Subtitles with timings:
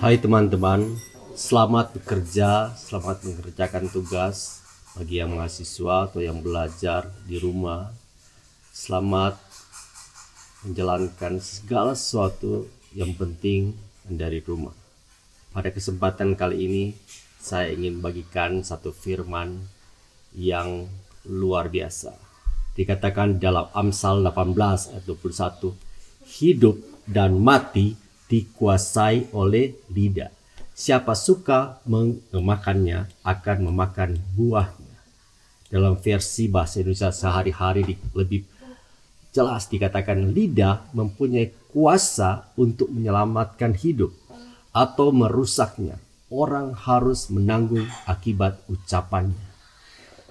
[0.00, 0.96] Hai teman-teman,
[1.36, 4.64] selamat bekerja, selamat mengerjakan tugas
[4.96, 7.92] bagi yang mahasiswa atau yang belajar di rumah.
[8.72, 9.36] Selamat
[10.64, 12.64] menjalankan segala sesuatu
[12.96, 13.76] yang penting
[14.08, 14.72] dari rumah.
[15.52, 16.84] Pada kesempatan kali ini,
[17.36, 19.60] saya ingin bagikan satu firman
[20.32, 20.88] yang
[21.28, 22.16] luar biasa.
[22.72, 25.76] Dikatakan dalam Amsal 18 ayat 21,
[26.40, 30.30] hidup dan mati dikuasai oleh lidah.
[30.70, 34.96] Siapa suka memakannya akan memakan buahnya.
[35.68, 38.46] Dalam versi bahasa Indonesia sehari-hari lebih
[39.34, 44.14] jelas dikatakan lidah mempunyai kuasa untuk menyelamatkan hidup
[44.72, 45.98] atau merusaknya.
[46.30, 49.50] Orang harus menanggung akibat ucapannya.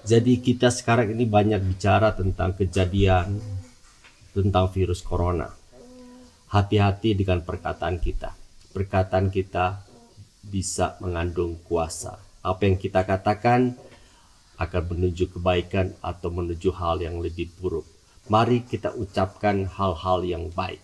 [0.00, 3.36] Jadi kita sekarang ini banyak bicara tentang kejadian
[4.32, 5.59] tentang virus corona
[6.50, 8.34] hati-hati dengan perkataan kita.
[8.74, 9.86] Perkataan kita
[10.42, 12.18] bisa mengandung kuasa.
[12.42, 13.78] Apa yang kita katakan
[14.58, 17.86] akan menuju kebaikan atau menuju hal yang lebih buruk.
[18.28, 20.82] Mari kita ucapkan hal-hal yang baik.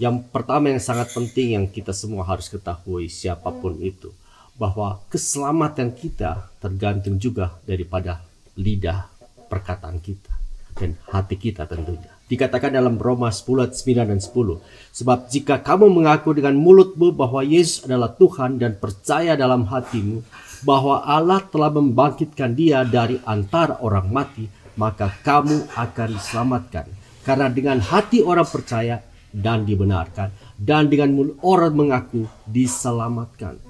[0.00, 4.10] Yang pertama yang sangat penting yang kita semua harus ketahui siapa pun itu
[4.58, 8.24] bahwa keselamatan kita tergantung juga daripada
[8.58, 9.08] lidah
[9.46, 10.32] perkataan kita
[10.74, 12.10] dan hati kita tentunya.
[12.32, 14.56] Dikatakan dalam Roma 10 ayat 9 dan 10.
[14.96, 20.24] Sebab jika kamu mengaku dengan mulutmu bahwa Yesus adalah Tuhan dan percaya dalam hatimu
[20.64, 24.48] bahwa Allah telah membangkitkan dia dari antara orang mati,
[24.80, 26.88] maka kamu akan diselamatkan.
[27.20, 33.60] Karena dengan hati orang percaya dan dibenarkan, dan dengan mulut orang mengaku diselamatkan.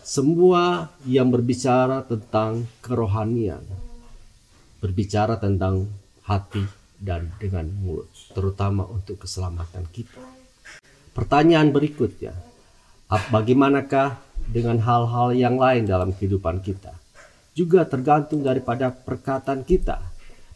[0.00, 3.60] Semua yang berbicara tentang kerohanian,
[4.80, 5.92] berbicara tentang
[6.24, 10.18] hati dan dengan mulut, terutama untuk keselamatan kita.
[11.14, 12.34] Pertanyaan berikutnya,
[13.10, 14.18] bagaimanakah
[14.50, 16.94] dengan hal-hal yang lain dalam kehidupan kita?
[17.54, 19.98] Juga tergantung daripada perkataan kita.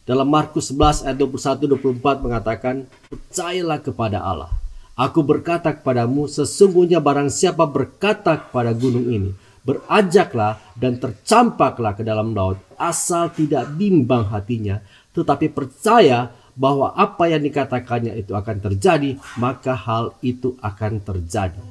[0.03, 2.75] Dalam Markus 11 ayat 21-24 mengatakan,
[3.07, 4.51] Percayalah kepada Allah.
[4.93, 9.31] Aku berkata kepadamu, sesungguhnya barang siapa berkata kepada gunung ini,
[9.63, 14.83] Berajaklah dan tercampaklah ke dalam laut, asal tidak bimbang hatinya,
[15.15, 21.63] tetapi percaya bahwa apa yang dikatakannya itu akan terjadi, maka hal itu akan terjadi.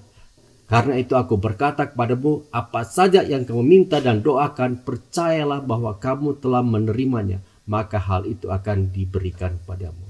[0.72, 6.40] Karena itu aku berkata kepadamu, apa saja yang kamu minta dan doakan, percayalah bahwa kamu
[6.40, 10.08] telah menerimanya, maka hal itu akan diberikan padamu.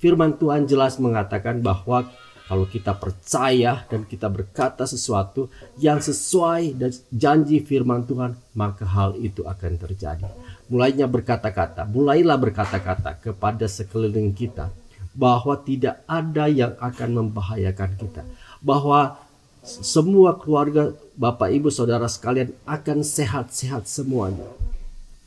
[0.00, 2.08] Firman Tuhan jelas mengatakan bahwa
[2.50, 5.46] kalau kita percaya dan kita berkata sesuatu
[5.78, 10.26] yang sesuai dan janji firman Tuhan, maka hal itu akan terjadi.
[10.66, 14.66] Mulainya berkata-kata, mulailah berkata-kata kepada sekeliling kita
[15.14, 18.26] bahwa tidak ada yang akan membahayakan kita.
[18.58, 19.14] Bahwa
[19.62, 24.50] semua keluarga Bapak Ibu Saudara sekalian akan sehat-sehat semuanya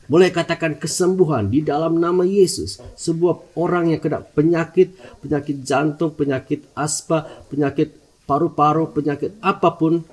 [0.04, 2.76] boleh katakan kesembuhan di dalam nama Yesus.
[2.96, 4.92] Sebuah orang yang kena penyakit,
[5.24, 7.96] penyakit jantung, penyakit aspa, penyakit
[8.28, 10.04] paru-paru, penyakit apa pun,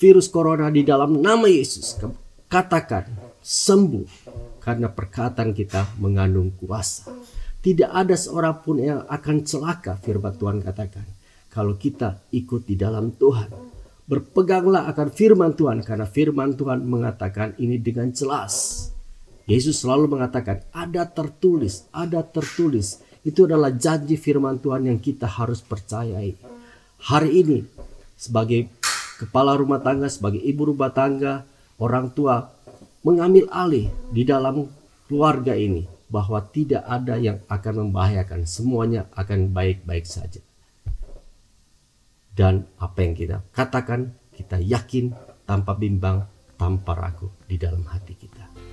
[0.00, 2.00] virus corona di dalam nama Yesus.
[2.48, 3.04] Katakan
[3.44, 4.08] sembuh
[4.64, 7.12] karena perkataan kita mengandung kuasa.
[7.58, 11.04] Tidak ada seorang pun yang akan celaka firman Tuhan katakan.
[11.52, 13.76] Kalau kita ikut di dalam Tuhan.
[14.08, 18.88] Berpeganglah akan firman Tuhan karena firman Tuhan mengatakan ini dengan jelas
[19.48, 23.00] Yesus selalu mengatakan, ada tertulis, ada tertulis.
[23.24, 26.36] Itu adalah janji firman Tuhan yang kita harus percayai.
[27.00, 27.64] Hari ini,
[28.12, 28.68] sebagai
[29.16, 31.48] kepala rumah tangga, sebagai ibu rumah tangga,
[31.80, 32.44] orang tua
[33.00, 34.68] mengambil alih di dalam
[35.08, 38.44] keluarga ini bahwa tidak ada yang akan membahayakan.
[38.44, 40.44] Semuanya akan baik-baik saja.
[42.36, 45.16] Dan apa yang kita katakan, kita yakin
[45.48, 46.28] tanpa bimbang,
[46.60, 48.67] tanpa ragu di dalam hati kita.